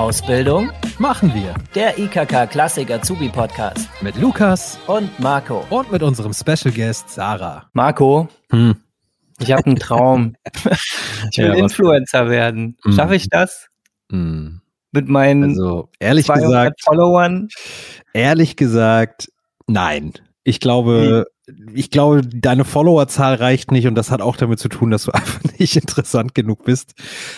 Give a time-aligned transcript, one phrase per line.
[0.00, 5.64] Ausbildung machen wir der IKK Klassik Azubi Podcast mit Lukas und Marco.
[5.70, 7.70] und mit unserem Special Guest Sarah.
[7.72, 8.76] Marco, Hm.
[9.38, 10.34] ich habe einen Traum.
[11.30, 12.76] ich will Ja, Influencer werden.
[12.84, 12.92] Hm.
[12.92, 13.68] Schaffe ich das
[14.10, 14.60] Hm.
[14.92, 16.44] mit meinen Also ehrlich 200
[16.76, 17.48] gesagt, Followern?
[18.12, 19.28] ehrlich gesagt,
[19.66, 20.12] nein.
[20.44, 21.24] Ich glaube,
[21.74, 25.10] ich glaube, deine Followerzahl reicht nicht und das hat auch damit zu tun, dass du
[25.12, 26.94] einfach nicht interessant genug bist.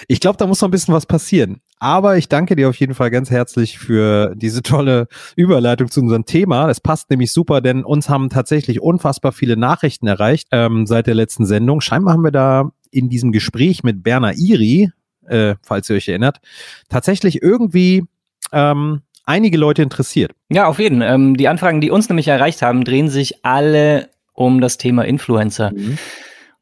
[0.09, 1.61] Ich glaube, da muss noch ein bisschen was passieren.
[1.81, 6.25] Aber ich danke dir auf jeden Fall ganz herzlich für diese tolle Überleitung zu unserem
[6.25, 6.67] Thema.
[6.67, 11.15] Das passt nämlich super, denn uns haben tatsächlich unfassbar viele Nachrichten erreicht ähm, seit der
[11.15, 11.81] letzten Sendung.
[11.81, 14.91] Scheinbar haben wir da in diesem Gespräch mit Berner Iri,
[15.27, 16.41] äh, falls ihr euch erinnert,
[16.89, 18.05] tatsächlich irgendwie
[18.53, 20.33] ähm, einige Leute interessiert.
[20.49, 21.03] Ja, auf jeden.
[21.03, 25.73] Ähm, die Anfragen, die uns nämlich erreicht haben, drehen sich alle um das Thema Influencer.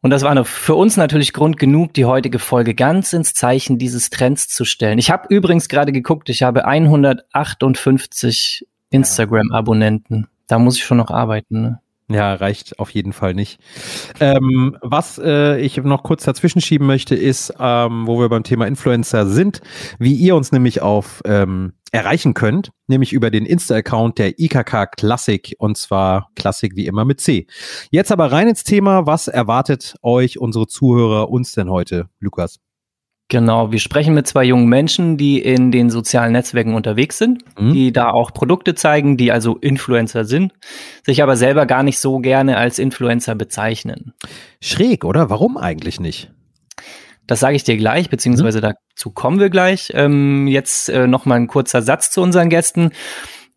[0.00, 4.10] Und das war für uns natürlich Grund genug, die heutige Folge ganz ins Zeichen dieses
[4.10, 4.98] Trends zu stellen.
[4.98, 10.28] Ich habe übrigens gerade geguckt, ich habe 158 Instagram-Abonnenten.
[10.46, 11.62] Da muss ich schon noch arbeiten.
[11.62, 11.80] Ne?
[12.08, 13.58] Ja, reicht auf jeden Fall nicht.
[14.20, 18.68] Ähm, was äh, ich noch kurz dazwischen schieben möchte, ist, ähm, wo wir beim Thema
[18.68, 19.60] Influencer sind,
[19.98, 25.56] wie ihr uns nämlich auf ähm, erreichen könnt, nämlich über den Insta-Account der IKK Klassik
[25.58, 27.48] und zwar Klassik wie immer mit C.
[27.90, 32.60] Jetzt aber rein ins Thema, was erwartet euch unsere Zuhörer uns denn heute, Lukas?
[33.28, 37.72] Genau, wir sprechen mit zwei jungen Menschen, die in den sozialen Netzwerken unterwegs sind, Mhm.
[37.72, 40.52] die da auch Produkte zeigen, die also Influencer sind,
[41.04, 44.12] sich aber selber gar nicht so gerne als Influencer bezeichnen.
[44.60, 45.28] Schräg, oder?
[45.28, 46.30] Warum eigentlich nicht?
[47.26, 49.90] Das sage ich dir gleich, beziehungsweise dazu kommen wir gleich.
[49.94, 52.90] Ähm, jetzt äh, noch mal ein kurzer Satz zu unseren Gästen.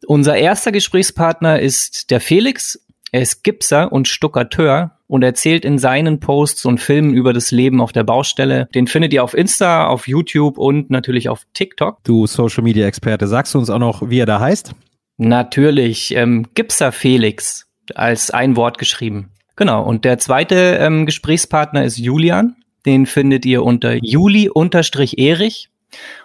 [0.08, 2.83] Unser erster Gesprächspartner ist der Felix.
[3.12, 7.82] Er ist Gipser und Stuckateur und erzählt in seinen Posts und Filmen über das Leben
[7.82, 8.68] auf der Baustelle.
[8.76, 12.04] Den findet ihr auf Insta, auf YouTube und natürlich auf TikTok.
[12.04, 14.76] Du Social Media Experte, sagst du uns auch noch, wie er da heißt?
[15.18, 19.32] Natürlich ähm, Gipser Felix als ein Wort geschrieben.
[19.56, 19.83] Genau.
[19.83, 22.56] Und der zweite ähm, Gesprächspartner ist Julian.
[22.86, 25.69] Den findet ihr unter Juli-Erich.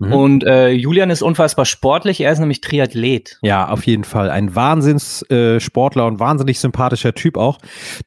[0.00, 0.12] Mhm.
[0.12, 2.20] Und äh, Julian ist unfassbar sportlich.
[2.20, 3.38] Er ist nämlich Triathlet.
[3.42, 4.30] Ja, auf jeden Fall.
[4.30, 7.58] Ein Wahnsinnssportler äh, und wahnsinnig sympathischer Typ auch,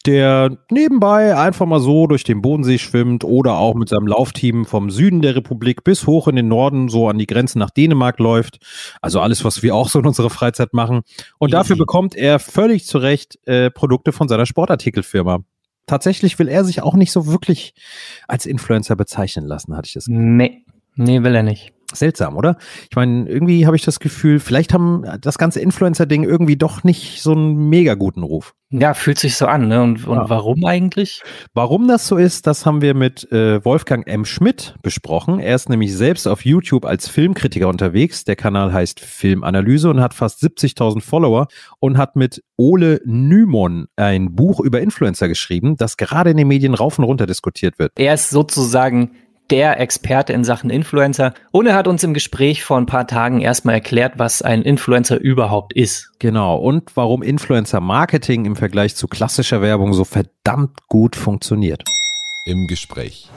[0.05, 4.89] der nebenbei einfach mal so durch den Bodensee schwimmt oder auch mit seinem Laufteam vom
[4.89, 8.59] Süden der Republik bis hoch in den Norden, so an die Grenzen nach Dänemark läuft.
[9.01, 11.01] Also alles, was wir auch so in unserer Freizeit machen.
[11.39, 15.39] Und dafür bekommt er völlig zu Recht äh, Produkte von seiner Sportartikelfirma.
[15.87, 17.73] Tatsächlich will er sich auch nicht so wirklich
[18.27, 20.65] als Influencer bezeichnen lassen, hatte ich das Nee.
[20.97, 21.73] Nee, will er nicht.
[21.93, 22.57] Seltsam, oder?
[22.89, 27.21] Ich meine, irgendwie habe ich das Gefühl, vielleicht haben das ganze Influencer-Ding irgendwie doch nicht
[27.21, 28.53] so einen mega guten Ruf.
[28.71, 29.81] Ja, fühlt sich so an, ne?
[29.81, 30.29] Und, und Ja.
[30.29, 31.21] warum eigentlich?
[31.53, 34.25] Warum das so ist, das haben wir mit äh, Wolfgang M.
[34.25, 35.39] Schmidt besprochen.
[35.39, 38.25] Er ist nämlich selbst auf YouTube als Filmkritiker unterwegs.
[38.25, 41.47] Der Kanal heißt Filmanalyse und hat fast 70.000 Follower
[41.79, 46.73] und hat mit Ole Nymon ein Buch über Influencer geschrieben, das gerade in den Medien
[46.73, 47.93] rauf und runter diskutiert wird.
[47.97, 49.11] Er ist sozusagen
[49.49, 51.33] der Experte in Sachen Influencer.
[51.51, 55.19] Und er hat uns im Gespräch vor ein paar Tagen erstmal erklärt, was ein Influencer
[55.19, 56.11] überhaupt ist.
[56.19, 56.57] Genau.
[56.57, 61.83] Und warum Influencer-Marketing im Vergleich zu klassischer Werbung so verdammt gut funktioniert.
[62.45, 63.29] im Gespräch.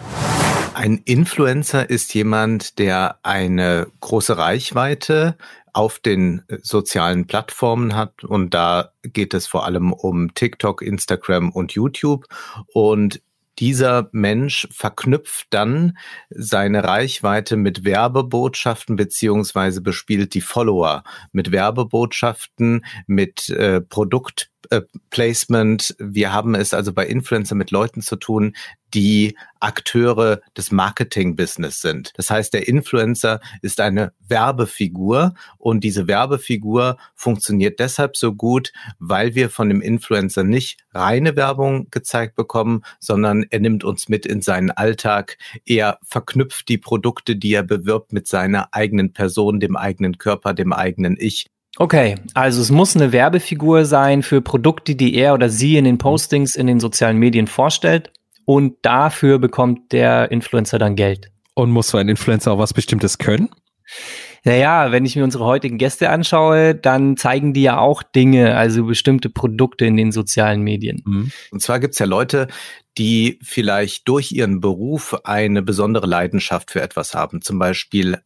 [0.74, 5.36] Ein Influencer ist jemand, der eine große Reichweite
[5.72, 8.24] auf den äh, sozialen Plattformen hat.
[8.24, 12.26] Und da geht es vor allem um TikTok, Instagram und YouTube.
[12.72, 13.20] Und
[13.60, 15.96] dieser Mensch verknüpft dann
[16.30, 23.80] seine Reichweite mit Werbebotschaften beziehungsweise bespielt die Follower mit Werbebotschaften, mit äh,
[24.62, 25.94] Produktplacement.
[25.98, 28.54] Wir haben es also bei Influencer mit Leuten zu tun,
[28.92, 32.12] die Akteure des Marketing-Business sind.
[32.16, 39.34] Das heißt, der Influencer ist eine Werbefigur und diese Werbefigur funktioniert deshalb so gut, weil
[39.34, 44.42] wir von dem Influencer nicht reine Werbung gezeigt bekommen, sondern er nimmt uns mit in
[44.42, 45.38] seinen Alltag.
[45.64, 50.72] Er verknüpft die Produkte, die er bewirbt, mit seiner eigenen Person, dem eigenen Körper, dem
[50.72, 51.46] eigenen Ich.
[51.76, 55.98] Okay, also es muss eine Werbefigur sein für Produkte, die er oder sie in den
[55.98, 58.10] Postings in den sozialen Medien vorstellt.
[58.44, 61.30] Und dafür bekommt der Influencer dann Geld.
[61.54, 63.48] Und muss so ein Influencer auch was Bestimmtes können?
[64.44, 68.86] Naja, wenn ich mir unsere heutigen Gäste anschaue, dann zeigen die ja auch Dinge, also
[68.86, 71.02] bestimmte Produkte in den sozialen Medien.
[71.04, 71.32] Mhm.
[71.50, 72.48] Und zwar gibt es ja Leute,
[72.96, 77.42] die vielleicht durch ihren Beruf eine besondere Leidenschaft für etwas haben.
[77.42, 78.18] Zum Beispiel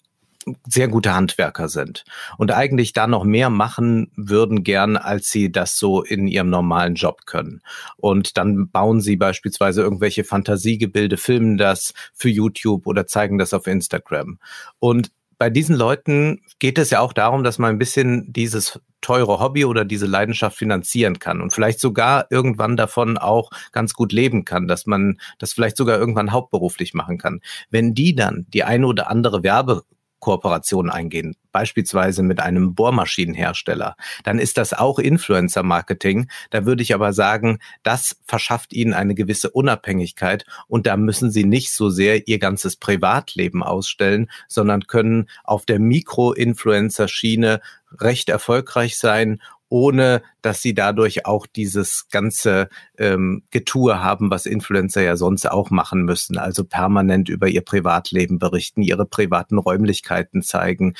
[0.69, 2.05] sehr gute Handwerker sind
[2.38, 6.94] und eigentlich da noch mehr machen würden gern, als sie das so in ihrem normalen
[6.94, 7.62] Job können.
[7.96, 13.67] Und dann bauen sie beispielsweise irgendwelche Fantasiegebilde, filmen das für YouTube oder zeigen das auf
[13.67, 14.38] Instagram.
[14.79, 19.38] Und bei diesen Leuten geht es ja auch darum, dass man ein bisschen dieses teure
[19.38, 24.46] Hobby oder diese Leidenschaft finanzieren kann und vielleicht sogar irgendwann davon auch ganz gut leben
[24.46, 27.41] kann, dass man das vielleicht sogar irgendwann hauptberuflich machen kann.
[27.69, 29.82] Wenn die dann die eine oder andere Werbe
[30.25, 36.31] Kooperation eingehen, beispielsweise mit einem Bohrmaschinenhersteller, dann ist das auch Influencer-Marketing.
[36.49, 41.44] Da würde ich aber sagen, das verschafft ihnen eine gewisse Unabhängigkeit und da müssen sie
[41.44, 47.61] nicht so sehr ihr ganzes Privatleben ausstellen, sondern können auf der Mikro-Influencer-Schiene
[48.00, 49.43] recht erfolgreich sein
[49.75, 55.71] ohne dass sie dadurch auch dieses ganze ähm, Getue haben, was Influencer ja sonst auch
[55.71, 56.38] machen müssen.
[56.38, 60.94] Also permanent über ihr Privatleben berichten, ihre privaten Räumlichkeiten zeigen.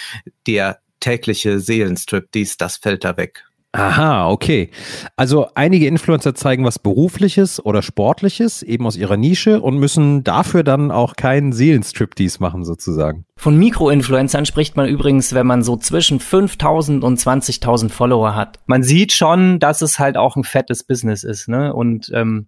[0.49, 3.45] Der tägliche Seelenstrip, dies, das fällt da weg.
[3.75, 4.71] Aha, okay.
[5.17, 10.63] Also einige Influencer zeigen was Berufliches oder Sportliches, eben aus ihrer Nische und müssen dafür
[10.63, 13.25] dann auch keinen Seelenstriptease machen, sozusagen.
[13.37, 18.61] Von Mikroinfluencern spricht man übrigens, wenn man so zwischen 5000 und 20.000 Follower hat.
[18.67, 21.75] Man sieht schon, dass es halt auch ein fettes Business ist, ne?
[21.75, 22.47] Und ähm,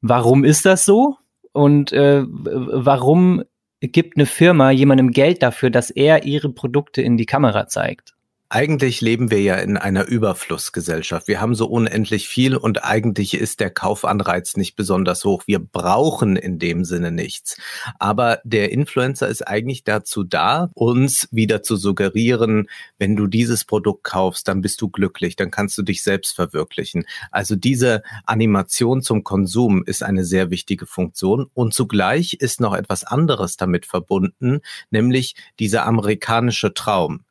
[0.00, 1.16] warum ist das so?
[1.52, 3.42] Und äh, warum
[3.82, 8.15] gibt eine Firma jemandem Geld dafür, dass er ihre Produkte in die Kamera zeigt?
[8.48, 11.26] Eigentlich leben wir ja in einer Überflussgesellschaft.
[11.26, 15.42] Wir haben so unendlich viel und eigentlich ist der Kaufanreiz nicht besonders hoch.
[15.46, 17.58] Wir brauchen in dem Sinne nichts.
[17.98, 24.04] Aber der Influencer ist eigentlich dazu da, uns wieder zu suggerieren, wenn du dieses Produkt
[24.04, 27.04] kaufst, dann bist du glücklich, dann kannst du dich selbst verwirklichen.
[27.32, 33.02] Also diese Animation zum Konsum ist eine sehr wichtige Funktion und zugleich ist noch etwas
[33.02, 34.60] anderes damit verbunden,
[34.90, 37.22] nämlich dieser amerikanische Traum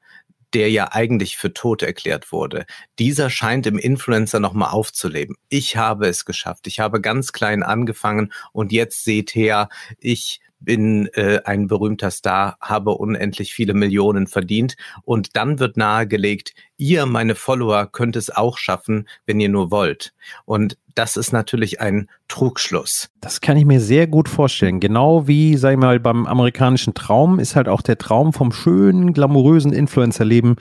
[0.54, 2.66] der ja eigentlich für tot erklärt wurde.
[3.00, 5.36] Dieser scheint im Influencer nochmal aufzuleben.
[5.50, 6.68] Ich habe es geschafft.
[6.68, 9.70] Ich habe ganz klein angefangen und jetzt seht her,
[10.00, 16.54] ich bin äh, ein berühmter Star, habe unendlich viele Millionen verdient und dann wird nahegelegt,
[16.78, 20.14] ihr, meine Follower, könnt es auch schaffen, wenn ihr nur wollt.
[20.46, 23.10] Und das ist natürlich ein Trugschluss.
[23.22, 24.80] Das kann ich mir sehr gut vorstellen.
[24.80, 29.14] Genau wie, sag ich mal, beim amerikanischen Traum ist halt auch der Traum vom schönen,
[29.14, 30.56] glamourösen Influencer-Leben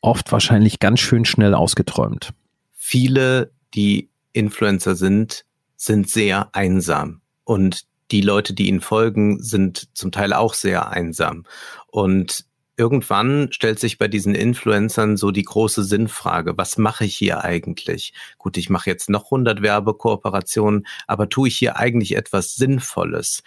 [0.00, 2.32] oft wahrscheinlich ganz schön schnell ausgeträumt.
[2.72, 5.44] Viele, die Influencer sind,
[5.76, 7.22] sind sehr einsam.
[7.44, 11.44] Und die Leute, die ihnen folgen, sind zum Teil auch sehr einsam.
[11.86, 12.44] Und
[12.76, 18.14] irgendwann stellt sich bei diesen Influencern so die große Sinnfrage, was mache ich hier eigentlich?
[18.38, 23.42] Gut, ich mache jetzt noch 100 Werbekooperationen, aber tue ich hier eigentlich etwas Sinnvolles?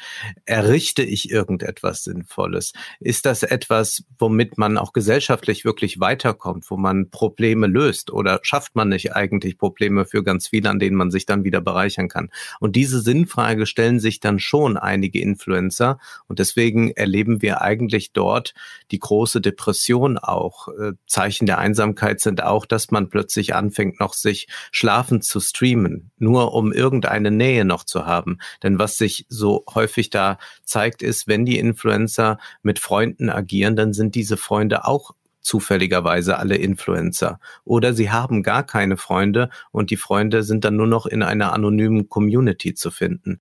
[0.46, 2.74] Errichte ich irgendetwas Sinnvolles?
[3.00, 8.12] Ist das etwas, womit man auch gesellschaftlich wirklich weiterkommt, wo man Probleme löst?
[8.12, 11.62] Oder schafft man nicht eigentlich Probleme für ganz viele, an denen man sich dann wieder
[11.62, 12.30] bereichern kann?
[12.60, 18.54] Und diese Sinnfrage stellen sich dann schon einige Influencer und deswegen erleben wir eigentlich dort
[18.92, 20.68] die große große Depression auch.
[20.68, 26.12] Äh, Zeichen der Einsamkeit sind auch, dass man plötzlich anfängt, noch sich schlafend zu streamen,
[26.18, 28.40] nur um irgendeine Nähe noch zu haben.
[28.62, 33.94] Denn was sich so häufig da zeigt, ist, wenn die Influencer mit Freunden agieren, dann
[33.94, 37.40] sind diese Freunde auch zufälligerweise alle Influencer.
[37.64, 41.54] Oder sie haben gar keine Freunde und die Freunde sind dann nur noch in einer
[41.54, 43.40] anonymen Community zu finden.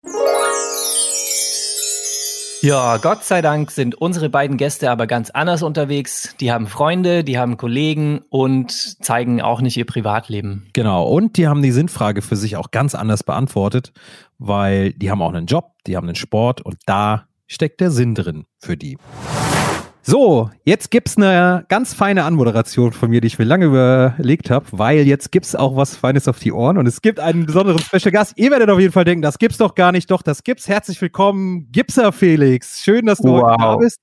[2.64, 6.34] Ja, Gott sei Dank sind unsere beiden Gäste aber ganz anders unterwegs.
[6.40, 8.72] Die haben Freunde, die haben Kollegen und
[9.04, 10.66] zeigen auch nicht ihr Privatleben.
[10.72, 13.92] Genau, und die haben die Sinnfrage für sich auch ganz anders beantwortet,
[14.38, 18.14] weil die haben auch einen Job, die haben einen Sport und da steckt der Sinn
[18.14, 18.96] drin für die.
[20.06, 24.66] So, jetzt gibt's eine ganz feine Anmoderation von mir, die ich mir lange überlegt habe,
[24.72, 28.12] weil jetzt gibt's auch was Feines auf die Ohren und es gibt einen besonderen Special
[28.12, 28.34] Gast.
[28.36, 30.68] Ihr werdet auf jeden Fall denken, das gibt's doch gar nicht, doch das gibt's.
[30.68, 32.82] Herzlich willkommen, Gipser Felix.
[32.82, 33.44] Schön, dass du wow.
[33.44, 34.00] heute da bist.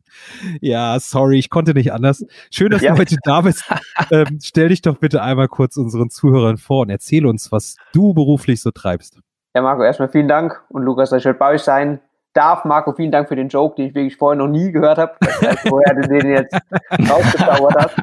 [0.60, 2.26] Ja, sorry, ich konnte nicht anders.
[2.50, 2.94] Schön, dass ja.
[2.94, 3.64] du heute da bist.
[4.10, 8.16] ähm, stell dich doch bitte einmal kurz unseren Zuhörern vor und erzähl uns, was du
[8.16, 9.20] beruflich so treibst.
[9.54, 12.00] Ja, Marco, erstmal vielen Dank und Lukas, dass ich heute bei euch sein
[12.34, 12.66] darf.
[12.66, 15.16] Marco, vielen Dank für den Joke, den ich wirklich vorher noch nie gehört habe.
[15.70, 16.54] Woher du den jetzt
[17.10, 17.98] rausgezaubert hast.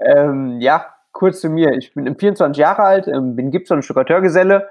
[0.00, 1.72] Ähm, ja, kurz zu mir.
[1.72, 4.68] Ich bin 24 Jahre alt, ähm, bin Gibson Stuckateurgeselle,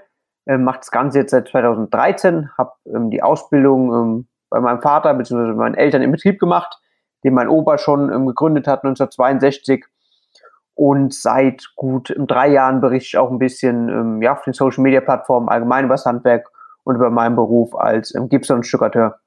[0.48, 5.14] ähm, mache das Ganze jetzt seit 2013, habe ähm, die Ausbildung ähm, bei meinem Vater
[5.16, 5.54] bzw.
[5.54, 6.80] meinen Eltern im Betrieb gemacht,
[7.24, 9.86] den mein Opa schon ähm, gegründet hat 1962.
[10.76, 14.84] Und seit gut drei Jahren berichte ich auch ein bisschen ähm, ja, auf den Social
[14.84, 16.50] Media Plattformen allgemein über das Handwerk
[16.84, 19.20] und über meinen Beruf als ähm, Gibson-Stuckateur.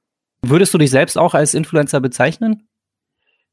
[0.43, 2.69] Würdest du dich selbst auch als Influencer bezeichnen?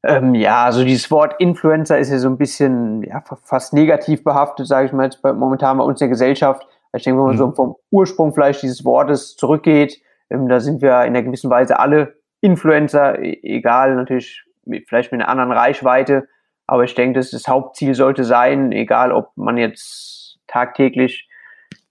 [0.03, 4.67] Ähm, ja, also dieses Wort Influencer ist ja so ein bisschen ja, fast negativ behaftet,
[4.67, 6.67] sage ich mal jetzt bei, momentan bei uns in der Gesellschaft.
[6.95, 7.39] Ich denke, wenn man mhm.
[7.39, 11.79] so vom Ursprung vielleicht dieses Wortes zurückgeht, ähm, da sind wir in einer gewissen Weise
[11.79, 16.27] alle Influencer, e-, egal natürlich mit, vielleicht mit einer anderen Reichweite.
[16.67, 21.29] Aber ich denke, dass das Hauptziel sollte sein, egal ob man jetzt tagtäglich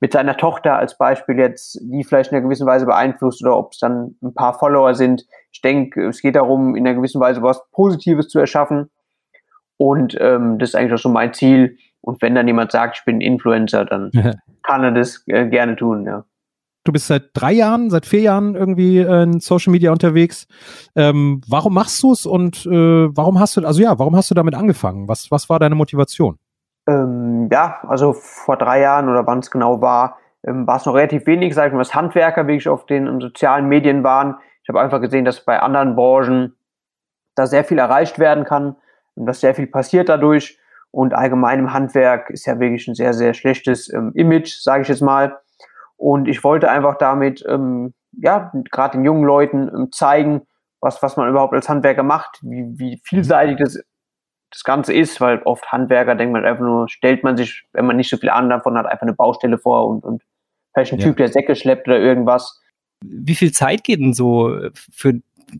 [0.02, 3.73] mit seiner Tochter als Beispiel jetzt die vielleicht in einer gewissen Weise beeinflusst oder ob
[3.73, 5.25] es dann ein paar Follower sind.
[5.52, 8.90] Ich denke, es geht darum, in einer gewissen Weise was Positives zu erschaffen.
[9.76, 11.78] Und ähm, das ist eigentlich auch schon mein Ziel.
[12.00, 14.11] Und wenn dann jemand sagt, ich bin Influencer, dann
[14.64, 16.25] kann er das äh, gerne tun, ja.
[16.82, 20.49] Du bist seit drei Jahren, seit vier Jahren irgendwie äh, in Social Media unterwegs.
[20.97, 22.71] Ähm, warum machst du es und äh,
[23.16, 25.06] warum hast du, also ja, warum hast du damit angefangen?
[25.06, 26.38] Was, was war deine Motivation?
[26.89, 30.95] Ähm, ja, also vor drei Jahren oder wann es genau war, ähm, war es noch
[30.95, 34.37] relativ wenig, sag ich mal, dass Handwerker wirklich auf den sozialen Medien waren.
[34.62, 36.57] Ich habe einfach gesehen, dass bei anderen Branchen
[37.35, 38.77] da sehr viel erreicht werden kann
[39.15, 40.59] und dass sehr viel passiert dadurch.
[40.91, 44.89] Und allgemein im Handwerk ist ja wirklich ein sehr, sehr schlechtes ähm, Image, sage ich
[44.89, 45.39] jetzt mal.
[45.97, 50.43] Und ich wollte einfach damit, ähm, ja, gerade den jungen Leuten ähm, zeigen,
[50.81, 53.81] was, was man überhaupt als Handwerker macht, wie, wie vielseitig das
[54.52, 57.97] das Ganze ist, weil oft Handwerker denkt man einfach nur, stellt man sich, wenn man
[57.97, 60.23] nicht so viel Ahnung davon hat, einfach eine Baustelle vor und, und
[60.73, 61.06] vielleicht ein ja.
[61.06, 62.61] Typ, der Säcke schleppt oder irgendwas.
[63.04, 64.56] Wie viel Zeit geht denn so
[64.92, 65.14] für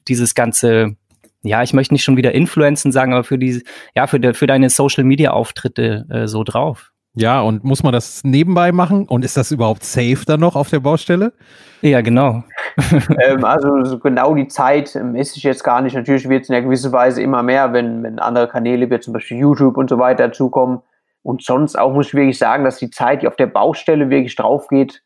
[0.09, 0.97] dieses ganze,
[1.43, 3.63] ja, ich möchte nicht schon wieder Influenzen sagen, aber für die,
[3.95, 6.92] ja, für, de, für deine Social Media Auftritte äh, so drauf?
[7.15, 9.07] Ja, und muss man das nebenbei machen?
[9.07, 11.35] Und ist das überhaupt safe dann noch auf der Baustelle?
[11.83, 12.43] Ja, genau.
[13.23, 15.95] ähm, also so genau die Zeit messe ich jetzt gar nicht.
[15.95, 19.13] Natürlich wird es in einer gewissen Weise immer mehr, wenn, wenn andere Kanäle, wie zum
[19.13, 20.81] Beispiel YouTube und so weiter, dazukommen.
[21.23, 24.35] Und sonst auch muss ich wirklich sagen, dass die Zeit, die auf der Baustelle wirklich
[24.35, 25.03] drauf geht,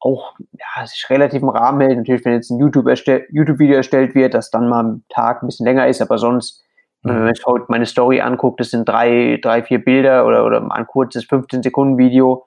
[0.00, 1.96] auch ja, sich relativ im Rahmen hält.
[1.96, 5.46] Natürlich, wenn jetzt ein YouTube-Video erstell YouTube erstellt wird, dass dann mal am Tag ein
[5.46, 6.62] bisschen länger ist, aber sonst
[7.02, 10.66] wenn man sich heute meine Story anguckt, das sind drei, drei, vier Bilder oder, oder
[10.70, 12.46] ein kurzes 15 Sekunden Video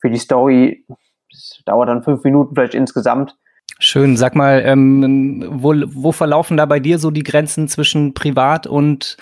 [0.00, 0.84] für die Story.
[1.30, 3.36] Das dauert dann fünf Minuten vielleicht insgesamt.
[3.78, 4.16] Schön.
[4.16, 9.16] Sag mal, ähm, wo, wo verlaufen da bei dir so die Grenzen zwischen privat und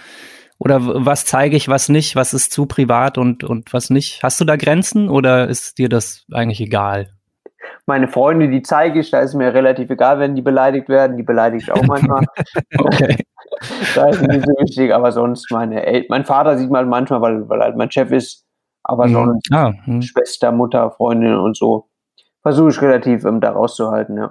[0.58, 4.22] oder was zeige ich, was nicht, was ist zu privat und, und was nicht?
[4.22, 7.08] Hast du da Grenzen oder ist dir das eigentlich egal?
[7.86, 11.16] Meine Freunde, die zeige ich, da ist mir relativ egal, wenn die beleidigt werden.
[11.16, 12.26] Die beleidige ich auch manchmal.
[12.78, 13.16] okay.
[13.95, 17.49] Da ist nicht so wichtig, aber sonst meine El mein Vater sieht man manchmal, weil,
[17.49, 18.45] weil halt mein Chef ist,
[18.83, 19.12] aber mhm.
[19.12, 20.02] sonst ah, hm.
[20.02, 21.88] Schwester, Mutter, Freundin und so
[22.42, 24.31] versuche ich relativ ähm, da rauszuhalten, ja.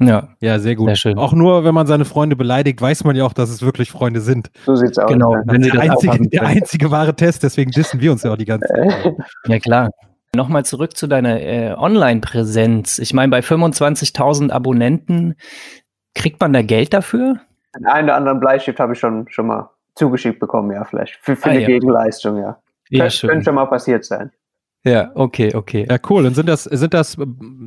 [0.00, 0.86] Ja, ja, sehr gut.
[0.86, 1.18] Sehr schön.
[1.18, 4.20] Auch nur, wenn man seine Freunde beleidigt, weiß man ja auch, dass es wirklich Freunde
[4.20, 4.48] sind.
[4.64, 5.10] So sieht's aus.
[5.10, 8.36] Genau, wenn sie der, einzige, der einzige wahre Test, deswegen dissen wir uns ja auch
[8.36, 9.16] die ganze Zeit.
[9.46, 9.90] ja, klar.
[10.36, 13.00] Nochmal zurück zu deiner äh, Online-Präsenz.
[13.00, 15.34] Ich meine, bei 25.000 Abonnenten,
[16.14, 17.40] kriegt man da Geld dafür?
[17.76, 21.16] Den einen oder anderen Bleistift habe ich schon, schon mal zugeschickt bekommen, ja, vielleicht.
[21.22, 21.66] Für, für ah, eine ja.
[21.66, 22.58] Gegenleistung, ja.
[22.88, 23.30] ja Kön schön.
[23.30, 24.30] Könnte schon mal passiert sein.
[24.84, 25.86] Ja, okay, okay.
[25.90, 26.24] Ja, cool.
[26.24, 27.16] Und sind das, sind das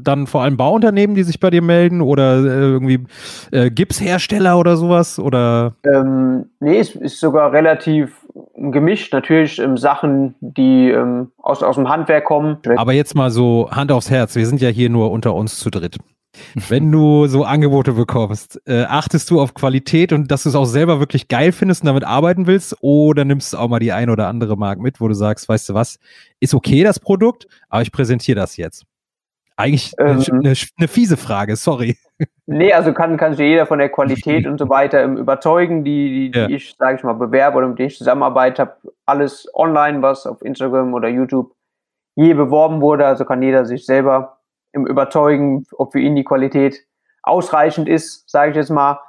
[0.02, 3.06] dann vor allem Bauunternehmen, die sich bei dir melden oder äh, irgendwie
[3.52, 5.20] äh, Gipshersteller oder sowas?
[5.20, 5.76] Oder?
[5.84, 9.14] Ähm, nee, es ist sogar relativ gemischt.
[9.14, 12.58] Natürlich ähm, Sachen, die ähm, aus, aus dem Handwerk kommen.
[12.78, 14.36] Aber jetzt mal so Hand aufs Herz.
[14.36, 15.98] Wir sind ja hier nur unter uns zu dritt.
[16.70, 20.66] Wenn du so Angebote bekommst, äh, achtest du auf Qualität und dass du es auch
[20.66, 22.78] selber wirklich geil findest und damit arbeiten willst?
[22.82, 25.70] Oder nimmst du auch mal die ein oder andere Marke mit, wo du sagst, weißt
[25.70, 26.00] du was,
[26.40, 28.86] ist okay das Produkt, aber ich präsentiere das jetzt?
[29.58, 31.98] Eigentlich ähm, eine, eine, fiese Frage, sorry.
[32.48, 36.38] Nee, also kann, kann sich jeder von der Qualität und so weiter überzeugen, die, die,
[36.38, 36.48] ja.
[36.48, 40.26] die ich, sage ich mal, bewerbe oder mit denen ich zusammenarbeite, habe alles online, was
[40.26, 41.54] auf Instagram oder YouTube
[42.16, 44.41] je beworben wurde, also kann jeder sich selber
[44.74, 46.86] im Überzeugen, ob für ihn die Qualität
[47.24, 49.00] ausreichend ist, sage ich jetzt mal.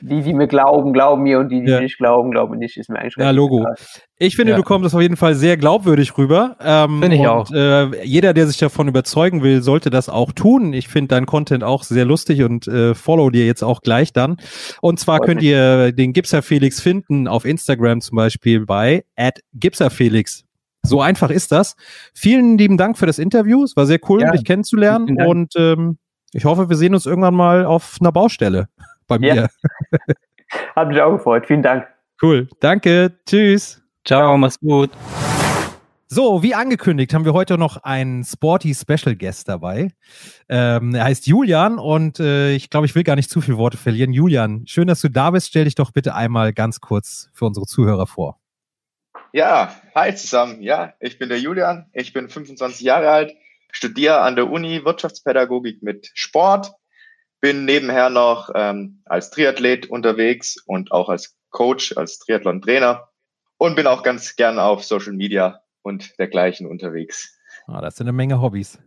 [0.00, 1.80] Die, die mir glauben, glauben mir und die, die ja.
[1.80, 3.62] nicht glauben, glauben nicht, ist mir eigentlich Ja, Logo.
[3.62, 3.74] Egal.
[4.18, 4.56] Ich finde, ja.
[4.56, 6.56] du kommst auf jeden Fall sehr glaubwürdig rüber.
[6.60, 7.50] Ähm, finde ich und, auch.
[7.50, 10.72] Äh, jeder, der sich davon überzeugen will, sollte das auch tun.
[10.72, 14.36] Ich finde dein Content auch sehr lustig und äh, follow dir jetzt auch gleich dann.
[14.80, 19.90] Und zwar könnt ihr den Gipser Felix finden auf Instagram zum Beispiel bei at Gipser
[19.90, 20.47] Felix.
[20.88, 21.76] So einfach ist das.
[22.14, 23.62] Vielen lieben Dank für das Interview.
[23.64, 25.20] Es war sehr cool, ja, dich kennenzulernen.
[25.22, 25.98] Und ähm,
[26.32, 28.68] ich hoffe, wir sehen uns irgendwann mal auf einer Baustelle
[29.06, 29.34] bei mir.
[29.34, 29.48] Ja.
[30.76, 31.46] Hat mich auch gefreut.
[31.46, 31.86] Vielen Dank.
[32.22, 32.48] Cool.
[32.60, 33.12] Danke.
[33.26, 33.82] Tschüss.
[34.04, 34.90] Ciao, mach's gut.
[36.10, 39.90] So, wie angekündigt, haben wir heute noch einen Sporty Special Guest dabei.
[40.48, 43.76] Ähm, er heißt Julian und äh, ich glaube, ich will gar nicht zu viele Worte
[43.76, 44.14] verlieren.
[44.14, 45.48] Julian, schön, dass du da bist.
[45.48, 48.37] Stell dich doch bitte einmal ganz kurz für unsere Zuhörer vor.
[49.32, 50.62] Ja, hi zusammen.
[50.62, 53.36] Ja, ich bin der Julian, ich bin 25 Jahre alt,
[53.70, 56.72] studiere an der Uni Wirtschaftspädagogik mit Sport,
[57.40, 63.08] bin nebenher noch ähm, als Triathlet unterwegs und auch als Coach, als Triathlon-Trainer
[63.58, 67.38] und bin auch ganz gern auf Social Media und dergleichen unterwegs.
[67.66, 68.78] Ah, das sind eine Menge Hobbys.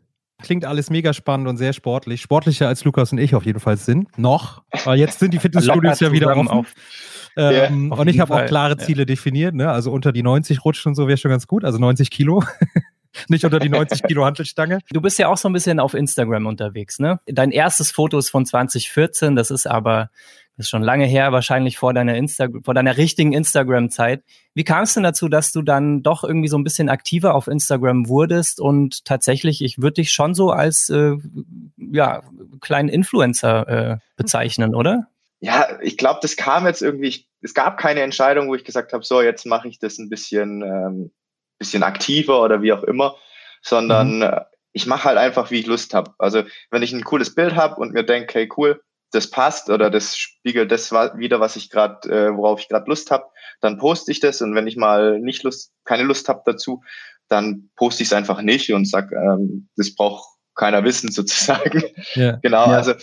[0.42, 2.22] Klingt alles mega spannend und sehr sportlich.
[2.22, 4.18] Sportlicher als Lukas und ich auf jeden Fall sind.
[4.18, 4.64] Noch.
[4.72, 6.48] Aber jetzt sind die Fitnessstudios ja wieder offen.
[6.48, 6.74] Auf.
[7.38, 8.86] Ähm, Auf und ich habe auch klare ja.
[8.86, 9.72] Ziele definiert, ne?
[9.72, 12.44] Also unter die 90 rutschen und so wäre schon ganz gut, also 90 Kilo.
[13.28, 14.80] Nicht unter die 90 Kilo Hantelstange.
[14.92, 17.20] Du bist ja auch so ein bisschen auf Instagram unterwegs, ne?
[17.26, 20.10] Dein erstes Foto ist von 2014, das ist aber
[20.58, 24.24] das ist schon lange her, wahrscheinlich vor deiner Insta vor deiner richtigen Instagram-Zeit.
[24.54, 27.48] Wie kam es denn dazu, dass du dann doch irgendwie so ein bisschen aktiver auf
[27.48, 31.14] Instagram wurdest und tatsächlich, ich würde dich schon so als äh,
[31.78, 32.22] ja
[32.60, 35.08] kleinen Influencer äh, bezeichnen, oder?
[35.40, 38.94] Ja, ich glaube, das kam jetzt irgendwie, ich, es gab keine Entscheidung, wo ich gesagt
[38.94, 41.12] habe, so, jetzt mache ich das ein bisschen, ähm,
[41.58, 43.16] bisschen aktiver oder wie auch immer,
[43.64, 44.24] sondern Mhm.
[44.24, 44.42] äh,
[44.74, 46.14] ich mache halt einfach, wie ich Lust habe.
[46.18, 48.82] Also wenn ich ein cooles Bild habe und mir denke, hey cool,
[49.12, 53.12] das passt oder das spiegelt das wieder, was ich gerade, äh, worauf ich gerade Lust
[53.12, 53.26] habe,
[53.60, 56.82] dann poste ich das und wenn ich mal nicht Lust, keine Lust habe dazu,
[57.28, 61.84] dann poste ich es einfach nicht und sag, ähm, das braucht keiner wissen sozusagen.
[62.16, 62.38] Ja.
[62.42, 62.78] Genau, Ja.
[62.78, 62.94] also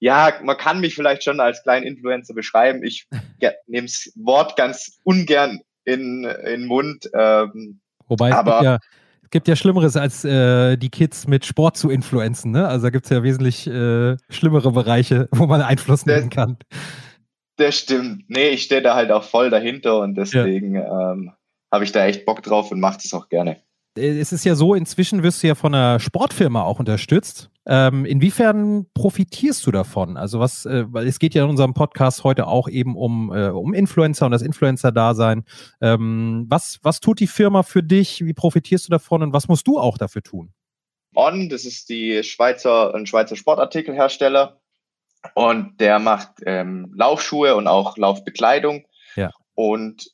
[0.00, 2.82] ja, man kann mich vielleicht schon als kleinen Influencer beschreiben.
[2.82, 3.06] Ich
[3.40, 7.08] ja, nehme das Wort ganz ungern in, in den Mund.
[7.14, 8.80] Ähm, Wobei es Aber- gibt ja, es
[9.34, 12.52] gibt ja Schlimmeres, als äh, die Kids mit Sport zu influenzen.
[12.52, 12.68] Ne?
[12.68, 16.56] Also da gibt es ja wesentlich äh, schlimmere Bereiche, wo man Einfluss nehmen kann.
[17.56, 18.26] das stimmt.
[18.28, 21.32] Nee, ich stehe da halt auch voll dahinter und deswegen ähm,
[21.72, 23.56] habe ich da echt Bock drauf und mache das auch gerne.
[23.98, 27.50] Äh, Es ist ja so, inzwischen wirst du ja von einer Sportfirma auch unterstützt.
[27.66, 30.16] Ähm, inwiefern profitierst du davon?
[30.16, 33.48] Also was, äh, weil es geht ja in unserem Podcast heute auch eben um, äh,
[33.48, 35.44] um Influencer und das Influencer-Dasein.
[35.80, 38.24] Ähm, was, was tut die Firma für dich?
[38.24, 40.52] Wie profitierst du davon und was musst du auch dafür tun?
[41.14, 44.60] On, das ist die Schweizer, ein Schweizer Sportartikelhersteller
[45.34, 48.84] und der macht ähm, Laufschuhe und auch Laufbekleidung.
[49.16, 49.30] Ja.
[49.54, 50.13] Und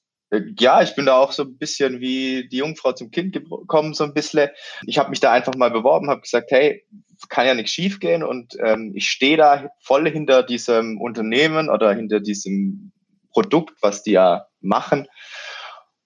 [0.58, 4.04] ja, ich bin da auch so ein bisschen wie die Jungfrau zum Kind gekommen, so
[4.04, 4.49] ein bisschen.
[4.87, 6.84] Ich habe mich da einfach mal beworben, habe gesagt, hey,
[7.28, 11.92] kann ja nichts schief gehen und ähm, ich stehe da voll hinter diesem Unternehmen oder
[11.92, 12.92] hinter diesem
[13.32, 15.06] Produkt, was die ja machen.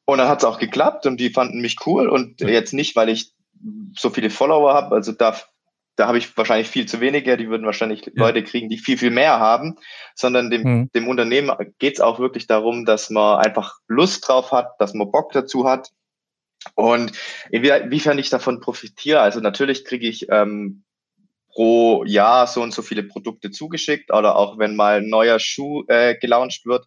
[0.06, 3.08] Und dann hat es auch geklappt und die fanden mich cool und jetzt nicht, weil
[3.08, 3.32] ich
[3.96, 5.36] so viele Follower habe, also da,
[5.96, 9.10] da habe ich wahrscheinlich viel zu wenige, die würden wahrscheinlich Leute kriegen, die viel, viel
[9.10, 9.76] mehr haben,
[10.14, 10.90] sondern dem, Mhm.
[10.94, 15.10] dem Unternehmen geht es auch wirklich darum, dass man einfach Lust drauf hat, dass man
[15.10, 15.90] Bock dazu hat.
[16.74, 17.12] Und
[17.52, 20.82] inwie- inwiefern ich davon profitiere, also natürlich kriege ich ähm,
[21.52, 25.84] pro Jahr so und so viele Produkte zugeschickt oder auch wenn mal ein neuer Schuh
[25.88, 26.86] äh, gelauncht wird.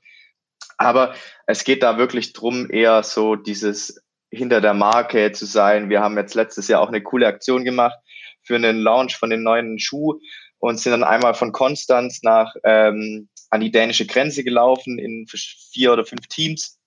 [0.78, 1.14] Aber
[1.46, 5.90] es geht da wirklich drum, eher so dieses hinter der Marke zu sein.
[5.90, 7.98] Wir haben jetzt letztes Jahr auch eine coole Aktion gemacht
[8.48, 10.20] für einen Launch von den neuen Schuh
[10.60, 15.94] und sind dann einmal von Konstanz nach ähm, an die dänische Grenze gelaufen in vier
[15.94, 16.80] oder fünf Teams,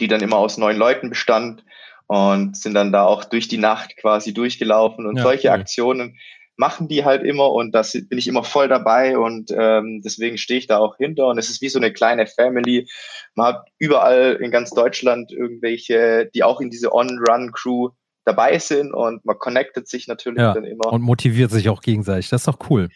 [0.00, 1.64] die dann immer aus neun Leuten bestand
[2.06, 5.54] und sind dann da auch durch die Nacht quasi durchgelaufen und Ja, solche cool.
[5.54, 6.18] Aktionen
[6.56, 10.58] machen die halt immer und das bin ich immer voll dabei und ähm, deswegen stehe
[10.58, 12.86] ich da auch hinter und es ist wie so eine kleine Family.
[13.34, 17.90] Man hat überall in ganz Deutschland irgendwelche, die auch in diese On-Run-Crew
[18.24, 20.92] dabei sind und man connectet sich natürlich Ja, dann immer.
[20.92, 22.28] Und motiviert sich auch gegenseitig.
[22.28, 22.88] Das ist doch cool.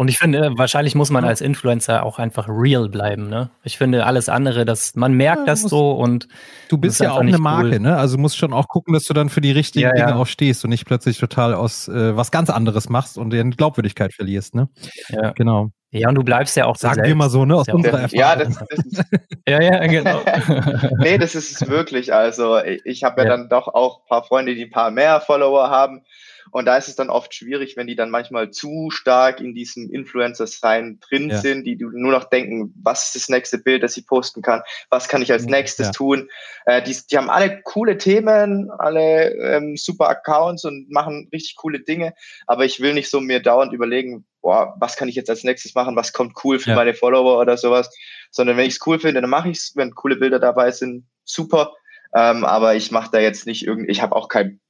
[0.00, 3.50] Und ich finde, wahrscheinlich muss man als Influencer auch einfach real bleiben, ne?
[3.64, 6.26] Ich finde alles andere, dass man merkt Ja, das muss- so und
[6.70, 7.80] Du bist ist ja auch eine Marke, cool.
[7.80, 7.98] ne?
[7.98, 10.06] Also du musst schon auch gucken, dass du dann für die richtigen Ja, ja.
[10.06, 13.50] Dinge auch stehst und nicht plötzlich total aus äh, was ganz anderes machst und deine
[13.50, 14.70] Glaubwürdigkeit verlierst, ne?
[15.10, 15.32] ja.
[15.32, 15.68] Genau.
[15.90, 17.56] ja, und du bleibst ja auch Sagen wir mal so, ne?
[17.56, 18.56] Aus Ja, unserer Das, ja, Erfahrung.
[18.68, 19.04] das, das ist,
[19.46, 20.20] Ja, ja, genau.
[21.00, 22.14] nee, das ist es wirklich.
[22.14, 23.36] Also ich, ich habe ja, Ja.
[23.36, 26.04] dann doch auch ein paar Freunde, die ein paar mehr Follower haben.
[26.52, 29.90] Und da ist es dann oft schwierig, wenn die dann manchmal zu stark in diesem
[29.90, 31.38] Influencer-Sein drin Ja.
[31.38, 35.08] sind, die nur noch denken, was ist das nächste Bild, das ich posten kann, was
[35.08, 35.92] kann ich als nächstes Ja.
[35.92, 36.28] tun.
[36.66, 41.80] Äh, die, die haben alle coole Themen, alle ähm, super Accounts und machen richtig coole
[41.80, 42.14] Dinge.
[42.46, 45.74] Aber ich will nicht so mir dauernd überlegen, boah, was kann ich jetzt als nächstes
[45.74, 46.76] machen, was kommt cool für Ja.
[46.76, 47.90] meine Follower oder sowas.
[48.30, 49.72] Sondern wenn ich es cool finde, dann mache ich es.
[49.76, 51.74] Wenn coole Bilder dabei sind, super.
[52.14, 54.60] Ähm, aber ich mache da jetzt nicht irgendwie, ich habe auch keinen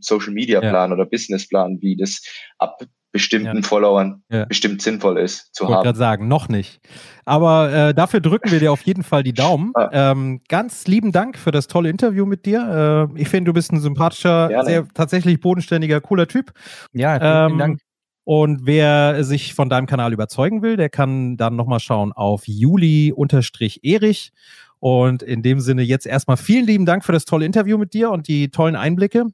[0.00, 2.22] Social Media Plan oder Business Plan, wie das
[2.58, 2.78] ab
[3.12, 3.62] bestimmten Ja.
[3.62, 4.44] Followern Ja.
[4.44, 5.84] bestimmt sinnvoll ist zu Ich wollte haben.
[5.84, 6.78] gerade sagen, noch nicht.
[7.24, 9.72] Aber äh, dafür drücken wir dir auf jeden Fall die Daumen.
[9.76, 10.12] Ja.
[10.12, 13.08] Ähm, ganz lieben Dank für das tolle Interview mit dir.
[13.16, 14.64] Äh, ich finde, du bist ein sympathischer, Gerne.
[14.64, 16.52] sehr tatsächlich bodenständiger, cooler Typ.
[16.92, 17.80] ja, vielen, vielen Ähm, Dank.
[18.22, 24.30] Und wer sich von deinem Kanal überzeugen will, der kann dann nochmal schauen auf juli-erich.
[24.78, 28.10] Und in dem Sinne jetzt erstmal vielen lieben Dank für das tolle Interview mit dir
[28.12, 29.26] und die tollen Einblicke.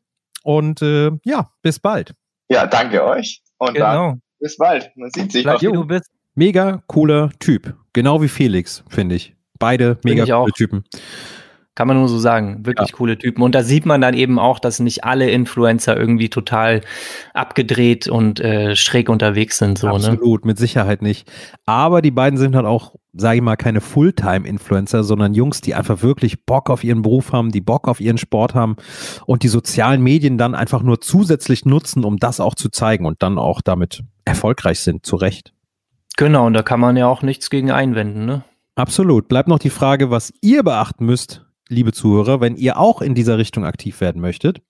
[0.47, 2.15] Und äh, ja, bis bald.
[2.49, 3.43] Ja, danke euch.
[3.59, 4.15] Und dann Genau.
[4.39, 4.93] bis bald.
[4.95, 5.43] Man sieht sich.
[5.43, 6.09] Bleib du bist.
[6.37, 7.75] Mega cooler Typ.
[7.93, 9.35] Genau wie Felix, finde ich.
[9.59, 10.51] Beide mega ich coole auch.
[10.51, 10.85] Typen.
[11.77, 12.65] Kann man nur so sagen.
[12.65, 12.97] Wirklich ja.
[12.97, 13.43] coole Typen.
[13.43, 16.81] Und da sieht man dann eben auch, dass nicht alle Influencer irgendwie total
[17.35, 19.77] abgedreht und äh, schräg unterwegs sind.
[19.77, 19.93] So, ne?
[19.93, 20.49] Absolut, ne?
[20.49, 21.31] mit Sicherheit nicht.
[21.67, 26.01] Aber die beiden sind halt auch, sage ich mal, keine Fulltime-Influencer, sondern Jungs, die einfach
[26.01, 28.77] wirklich Bock auf ihren Beruf haben, die Bock auf ihren Sport haben
[29.27, 33.23] und die sozialen Medien dann einfach nur zusätzlich nutzen, um das auch zu zeigen und
[33.23, 35.53] dann auch damit erfolgreich sind, zu Recht.
[36.17, 38.45] Genau, und da kann man ja auch nichts gegen einwenden, ne?
[38.77, 39.29] Absolut.
[39.29, 43.39] Bleibt noch die Frage, was ihr beachten müsst, liebe Zuhörer, wenn ihr auch in dieser
[43.39, 44.61] Richtung aktiv werden möchtet?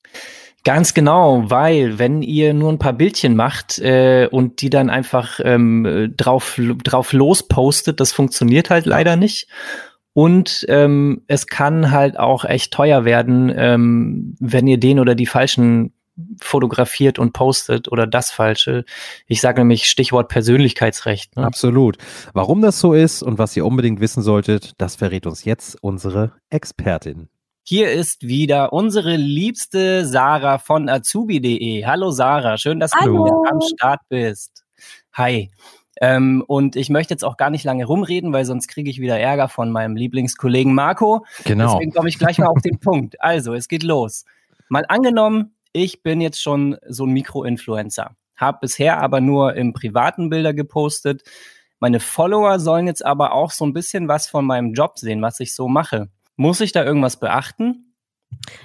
[0.65, 5.39] Ganz genau, weil wenn ihr nur ein paar Bildchen macht äh, und die dann einfach
[5.45, 9.47] ähm, drauf, drauf lospostet, das funktioniert halt leider nicht.
[10.13, 15.27] Und ähm, es kann halt auch echt teuer werden, ähm, wenn ihr den oder die
[15.27, 15.93] falschen
[16.41, 18.85] fotografiert und postet oder das Falsche.
[19.27, 21.37] Ich sage nämlich Stichwort Persönlichkeitsrecht.
[21.37, 21.45] Ne?
[21.45, 21.99] Absolut.
[22.33, 26.33] Warum das so ist und was ihr unbedingt wissen solltet, das verrät uns jetzt unsere
[26.51, 27.29] Expertin.
[27.63, 31.85] Hier ist wieder unsere liebste Sarah von azubi.de.
[31.85, 33.17] Hallo Sarah, schön, dass Hallo.
[33.17, 34.65] du wieder am Start bist.
[35.13, 35.51] Hi.
[36.01, 39.19] Ähm, und ich möchte jetzt auch gar nicht lange rumreden, weil sonst kriege ich wieder
[39.19, 41.25] Ärger von meinem Lieblingskollegen Marco.
[41.45, 41.73] Genau.
[41.73, 43.21] Deswegen komme ich gleich mal auf den Punkt.
[43.21, 44.25] Also, es geht los.
[44.69, 50.31] Mal angenommen, ich bin jetzt schon so ein Mikro-Influencer, habe bisher aber nur im privaten
[50.31, 51.23] Bilder gepostet.
[51.81, 55.39] Meine Follower sollen jetzt aber auch so ein bisschen was von meinem Job sehen, was
[55.39, 56.09] ich so mache.
[56.37, 57.95] Muss ich da irgendwas beachten?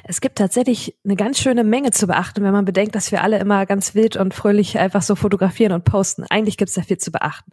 [0.06, 3.40] Es gibt tatsächlich eine ganz schöne Menge zu beachten, wenn man bedenkt, dass wir alle
[3.40, 6.24] immer ganz wild und fröhlich einfach so fotografieren und posten.
[6.30, 7.52] Eigentlich gibt es da viel zu beachten.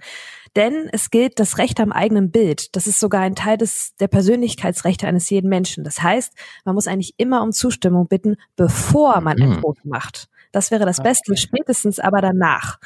[0.56, 2.74] Denn es gilt das Recht am eigenen Bild.
[2.76, 5.84] Das ist sogar ein Teil des, der Persönlichkeitsrechte eines jeden Menschen.
[5.84, 6.32] Das heißt,
[6.64, 9.60] man muss eigentlich immer um Zustimmung bitten, bevor man ein mhm.
[9.60, 10.28] Foto macht.
[10.52, 12.78] Das wäre das Beste, spätestens aber danach.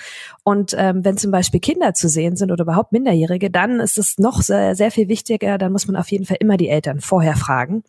[0.42, 4.18] Und ähm, wenn zum Beispiel Kinder zu sehen sind oder überhaupt Minderjährige, dann ist es
[4.18, 5.59] noch sehr, sehr viel wichtiger.
[5.59, 7.85] Dann muss man auf jeden Fall immer die Eltern vorher fragen.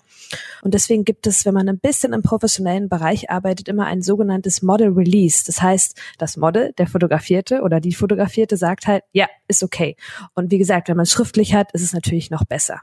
[0.62, 4.62] Und deswegen gibt es, wenn man ein bisschen im professionellen Bereich arbeitet, immer ein sogenanntes
[4.62, 5.44] Model Release.
[5.46, 9.96] Das heißt, das Model, der Fotografierte oder die Fotografierte sagt halt, ja, ist okay.
[10.34, 12.82] Und wie gesagt, wenn man es schriftlich hat, ist es natürlich noch besser.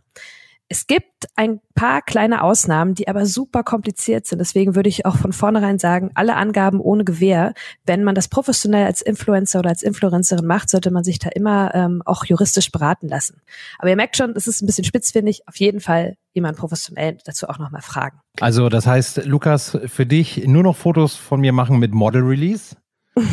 [0.73, 4.38] Es gibt ein paar kleine Ausnahmen, die aber super kompliziert sind.
[4.38, 7.55] Deswegen würde ich auch von vornherein sagen, alle Angaben ohne Gewähr.
[7.87, 11.75] Wenn man das professionell als Influencer oder als Influencerin macht, sollte man sich da immer
[11.75, 13.43] ähm, auch juristisch beraten lassen.
[13.81, 15.43] Aber ihr merkt schon, das ist ein bisschen spitzfindig.
[15.49, 18.21] Auf jeden Fall jemand professionell dazu auch nochmal fragen.
[18.38, 22.77] Also das heißt, Lukas, für dich nur noch Fotos von mir machen mit Model Release?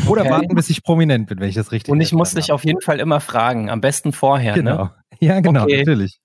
[0.08, 0.32] Oder okay.
[0.32, 2.82] warten, bis ich prominent bin, wenn ich das richtig Und ich muss dich auf jeden
[2.82, 4.56] Fall immer fragen, am besten vorher.
[4.56, 4.64] Ne?
[4.64, 4.84] Genau.
[4.86, 4.92] Ne?
[5.20, 5.80] Ja, genau, okay.
[5.80, 6.20] natürlich.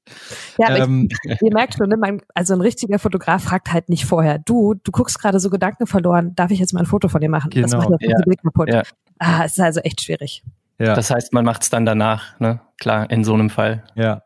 [0.58, 4.04] Ja, ähm, ich, ihr merkt schon, ne, mein, also ein richtiger Fotograf fragt halt nicht
[4.04, 4.38] vorher.
[4.38, 7.30] Du, du guckst gerade so Gedanken verloren, darf ich jetzt mal ein Foto von dir
[7.30, 7.48] machen?
[7.48, 7.62] Genau.
[7.62, 8.18] Das macht das ja.
[8.22, 8.68] Bild kaputt.
[8.68, 8.82] Ja.
[9.18, 10.42] Ah, es ist also echt schwierig.
[10.78, 10.94] Ja.
[10.94, 12.60] Das heißt, man macht es dann danach, ne?
[12.78, 13.84] Klar, in so einem Fall.
[13.94, 14.24] Ja.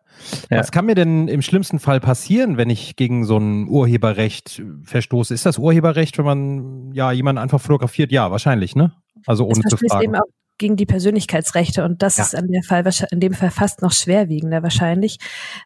[0.50, 0.58] Ja.
[0.58, 5.34] Was kann mir denn im schlimmsten Fall passieren, wenn ich gegen so ein Urheberrecht verstoße?
[5.34, 8.12] Ist das Urheberrecht, wenn man ja jemanden einfach fotografiert?
[8.12, 8.92] Ja, wahrscheinlich, ne?
[9.26, 10.04] Also ohne zu fragen.
[10.04, 10.26] Eben auch
[10.58, 12.24] gegen die Persönlichkeitsrechte und das ja.
[12.24, 15.18] ist in, Fall, in dem Fall fast noch schwerwiegender wahrscheinlich.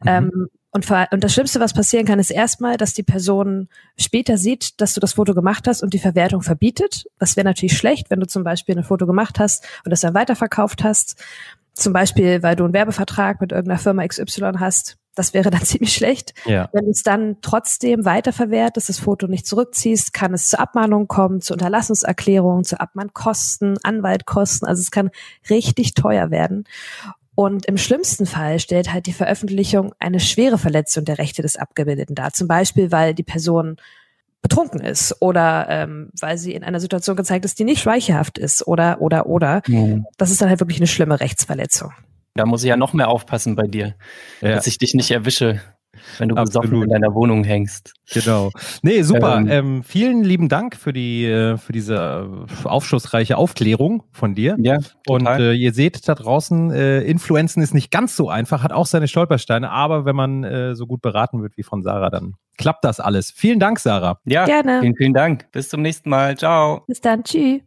[0.02, 0.08] Mhm.
[0.08, 4.80] Ähm, und, und das Schlimmste, was passieren kann, ist erstmal, dass die Person später sieht,
[4.80, 7.06] dass du das Foto gemacht hast und die Verwertung verbietet.
[7.18, 10.14] Das wäre natürlich schlecht, wenn du zum Beispiel ein Foto gemacht hast und das dann
[10.14, 11.20] weiterverkauft hast.
[11.74, 14.96] Zum Beispiel, weil du einen Werbevertrag mit irgendeiner Firma XY hast.
[15.14, 16.34] Das wäre dann ziemlich schlecht.
[16.44, 16.68] Ja.
[16.72, 21.40] Wenn du es dann trotzdem weiterverwertest, das Foto nicht zurückziehst, kann es zur Abmahnung kommen,
[21.40, 24.66] zur Unterlassungserklärung, zu Abmahnkosten, Anwaltkosten.
[24.68, 25.10] Also es kann
[25.48, 26.64] richtig teuer werden.
[27.34, 32.14] Und im schlimmsten Fall stellt halt die Veröffentlichung eine schwere Verletzung der Rechte des Abgebildeten
[32.14, 32.32] dar.
[32.32, 33.76] Zum Beispiel, weil die Person
[34.42, 38.66] betrunken ist oder ähm, weil sie in einer Situation gezeigt ist, die nicht schweichelhaft ist
[38.66, 39.62] oder oder oder.
[39.66, 40.06] Mhm.
[40.16, 41.92] Das ist dann halt wirklich eine schlimme Rechtsverletzung.
[42.34, 43.94] Da muss ich ja noch mehr aufpassen bei dir,
[44.40, 44.54] ja.
[44.54, 45.60] dass ich dich nicht erwische,
[46.18, 46.70] wenn du Absolut.
[46.70, 47.92] besoffen in deiner Wohnung hängst.
[48.12, 48.50] Genau.
[48.82, 49.38] Nee, super.
[49.38, 54.56] Ähm, ähm, vielen lieben Dank für die äh, für diese äh, aufschlussreiche Aufklärung von dir.
[54.60, 54.78] Ja.
[55.08, 58.86] Und äh, ihr seht da draußen, äh, Influenzen ist nicht ganz so einfach, hat auch
[58.86, 62.84] seine Stolpersteine, aber wenn man äh, so gut beraten wird wie von Sarah, dann klappt
[62.84, 63.32] das alles.
[63.32, 64.18] Vielen Dank, Sarah.
[64.24, 64.80] Ja, gerne.
[64.80, 65.50] Vielen, vielen Dank.
[65.50, 66.36] Bis zum nächsten Mal.
[66.36, 66.84] Ciao.
[66.86, 67.24] Bis dann.
[67.24, 67.62] Tschüss.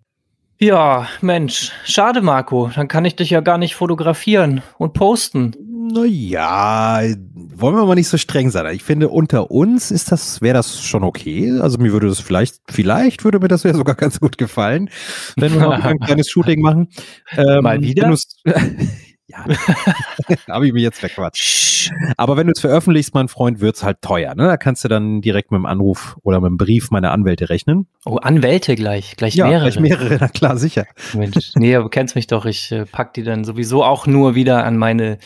[0.64, 2.72] Ja, Mensch, schade, Marco.
[2.74, 5.54] Dann kann ich dich ja gar nicht fotografieren und posten.
[5.94, 7.02] Naja,
[7.36, 8.74] wollen wir mal nicht so streng sein.
[8.74, 11.60] Ich finde, unter uns ist das, wäre das schon okay.
[11.60, 14.90] Also mir würde das vielleicht, vielleicht würde mir das ja sogar ganz gut gefallen,
[15.36, 16.88] wenn wir noch ein kleines Shooting machen.
[17.36, 18.16] Ähm, mal wieder?
[19.34, 19.46] Ja,
[20.54, 21.90] habe ich mich jetzt verquatscht.
[22.18, 24.36] Aber wenn du es veröffentlichst, mein Freund, wird es halt teuer.
[24.36, 24.46] Ne?
[24.46, 27.88] Da kannst du dann direkt mit dem Anruf oder mit dem Brief meiner Anwälte rechnen.
[28.06, 29.72] Oh, Anwälte gleich, gleich ja, mehrere.
[29.72, 30.86] gleich mehrere, na klar, sicher.
[31.14, 32.46] Mensch, nee, du kennst mich doch.
[32.46, 35.18] Ich äh, pack die dann sowieso auch nur wieder an meine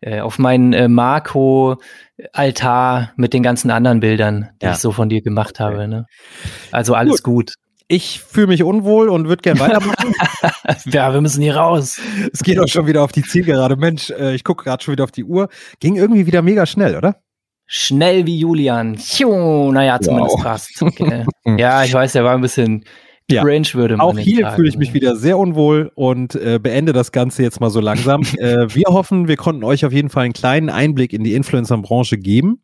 [0.00, 4.72] äh, auf meinen äh, Marco-Altar mit den ganzen anderen Bildern, die Ja.
[4.72, 5.86] ich so von dir gemacht habe.
[5.88, 6.06] Ne?
[6.72, 7.54] Also alles gut.
[7.88, 10.14] Ich fühle mich unwohl und würde gern weitermachen.
[10.86, 12.00] Ja, wir müssen hier raus.
[12.32, 13.76] es geht auch schon wieder auf die Zielgerade.
[13.76, 15.48] Mensch, äh, ich gucke gerade schon wieder auf die Uhr.
[15.80, 17.16] Ging irgendwie wieder mega schnell, oder?
[17.66, 18.96] Schnell wie Julian.
[18.96, 20.42] Tschu, naja, zumindest Wow.
[20.42, 20.80] fast.
[20.82, 21.24] Okay.
[21.58, 22.84] ja, ich weiß, der war ein bisschen
[23.30, 23.42] Ja.
[23.42, 24.94] cringe, würde man Auch hier fühle ich mich ne?
[24.94, 28.22] wieder sehr unwohl und äh, beende das Ganze jetzt mal so langsam.
[28.38, 32.18] äh, wir hoffen, wir konnten euch auf jeden Fall einen kleinen Einblick in die Influencer-Branche
[32.18, 32.62] geben.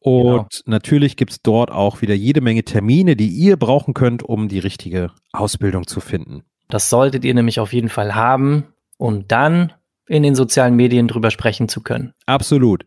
[0.00, 0.46] Und Genau.
[0.64, 5.10] natürlich gibt's dort auch wieder jede Menge Termine, die ihr brauchen könnt, um die richtige
[5.32, 6.42] Ausbildung zu finden.
[6.68, 8.64] Das solltet ihr nämlich auf jeden Fall haben,
[8.96, 9.74] um dann
[10.08, 12.14] in den sozialen Medien drüber sprechen zu können.
[12.24, 12.86] Absolut.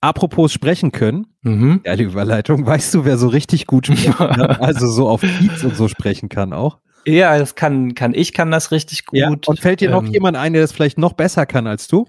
[0.00, 1.80] Apropos sprechen können, Mhm.
[1.84, 4.40] geile Überleitung, weißt du, wer so richtig gut sprechen kann?
[4.60, 6.78] Also so auf Beats und so sprechen kann auch.
[7.06, 9.18] Ja, das kann, kann ich, kann das richtig gut.
[9.18, 9.28] Ja.
[9.28, 12.06] Und fällt dir noch Ähm, jemand ein, der das vielleicht noch besser kann als du?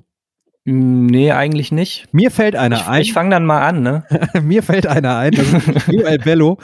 [0.63, 2.07] Nee, eigentlich nicht.
[2.13, 3.01] Mir fällt einer Ich, ein.
[3.01, 4.03] ich fange dann mal an, ne?
[4.43, 6.59] Mir fällt einer ein, das ist Joel Bello,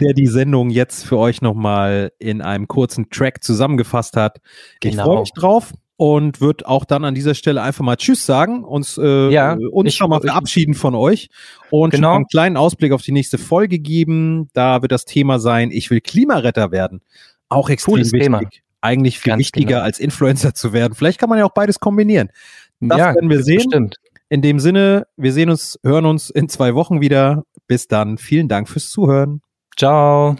[0.00, 4.40] der die Sendung jetzt für euch nochmal in einem kurzen Track zusammengefasst hat.
[4.82, 5.04] Ich Genau.
[5.04, 8.98] freue mich drauf und würde auch dann an dieser Stelle einfach mal Tschüss sagen, uns,
[8.98, 11.28] äh, Ja, uns schon mal verabschieden von euch
[11.70, 12.14] und Genau.
[12.14, 14.48] einen kleinen Ausblick auf die nächste Folge geben.
[14.52, 17.00] Da wird das Thema sein, ich will Klimaretter werden.
[17.48, 18.24] Auch extrem Cooles wichtig.
[18.24, 18.40] Thema.
[18.82, 19.82] Eigentlich viel Ganz wichtiger genau.
[19.82, 20.94] als Influencer zu werden.
[20.94, 22.28] Vielleicht kann man ja auch beides kombinieren.
[22.80, 23.56] Das ja, werden wir sehen.
[23.56, 23.96] Bestimmt.
[24.28, 27.44] In dem Sinne, wir sehen uns, hören uns in zwei Wochen wieder.
[27.68, 28.18] Bis dann.
[28.18, 29.40] Vielen Dank fürs Zuhören.
[29.76, 30.36] Ciao.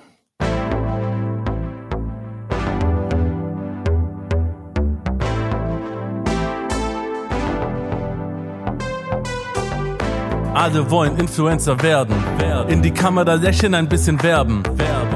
[10.56, 12.14] Alle wollen Influencer werden.
[12.68, 14.62] In die Kamera lächeln, ein bisschen werben.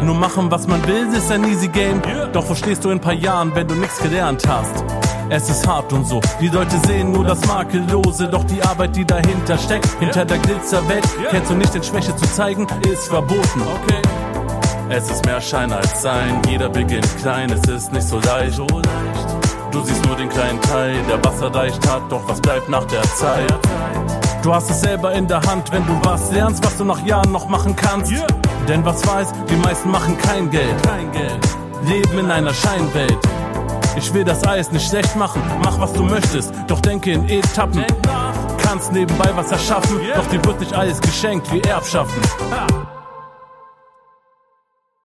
[0.02, 2.02] Nur machen, was man will, ist ein easy game.
[2.34, 4.84] Doch wo stehst du in ein paar Jahren, wenn du nichts gelernt hast?
[5.30, 6.20] Es ist hart und so.
[6.42, 11.08] Die Leute sehen nur das Makellose, doch die Arbeit, die dahinter steckt, hinter der Glitzerwelt,
[11.30, 13.62] kennst du nicht, denn Schwäche zu zeigen, ist verboten.
[13.62, 14.02] Okay.
[14.90, 18.60] Es ist mehr Schein als Sein, jeder beginnt klein, es ist nicht so leicht.
[19.70, 23.02] Du siehst nur den kleinen Teil, der was erreicht hat, doch was bleibt nach der
[23.02, 23.54] Zeit?
[24.42, 27.30] Du hast es selber in der Hand, wenn du was lernst, was du nach Jahren
[27.30, 28.10] noch machen kannst.
[28.66, 30.82] Denn was weiß, die meisten machen kein Geld.
[30.82, 31.46] Kein Geld.
[31.84, 33.18] Leben in einer Scheinwelt.
[33.96, 37.84] Ich will das Eis nicht schlecht machen, mach was du möchtest, doch denke in Etappen.
[38.62, 42.22] Kannst nebenbei was erschaffen, doch dir wird nicht alles geschenkt wie Erbschaften.